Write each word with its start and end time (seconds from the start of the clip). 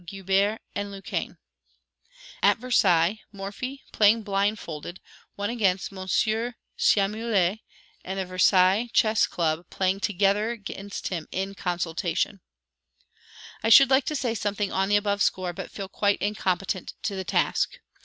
Guibert 0.03 0.61
and 0.73 0.89
Lequesne. 0.89 1.37
At 2.41 2.57
Versailles, 2.57 3.19
Morphy, 3.31 3.83
playing 3.91 4.23
blindfolded, 4.23 4.99
won 5.37 5.51
against 5.51 5.91
Monsieur 5.91 6.55
Chamouillet 6.75 7.59
and 8.03 8.17
the 8.17 8.25
Versailles 8.25 8.89
Chess 8.93 9.27
Club 9.27 9.69
playing 9.69 9.99
together 9.99 10.49
against 10.49 11.09
him, 11.09 11.27
in 11.31 11.53
consultation. 11.53 12.41
I 13.61 13.69
should 13.69 13.91
like 13.91 14.05
to 14.05 14.15
say 14.15 14.33
something 14.33 14.71
on 14.71 14.89
the 14.89 14.97
above 14.97 15.21
score, 15.21 15.53
but 15.53 15.69
feel 15.69 15.87
quite 15.87 16.19
incompetent 16.19 16.95
to 17.03 17.15
the 17.15 17.23
task. 17.23 17.77